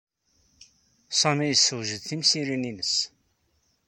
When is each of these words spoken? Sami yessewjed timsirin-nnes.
Sami 1.19 1.45
yessewjed 1.47 2.01
timsirin-nnes. 2.07 2.95